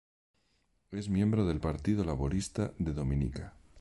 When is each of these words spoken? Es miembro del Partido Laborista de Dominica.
Es 0.89 1.09
miembro 1.09 1.45
del 1.45 1.59
Partido 1.59 2.03
Laborista 2.03 2.73
de 2.79 2.91
Dominica. 2.93 3.53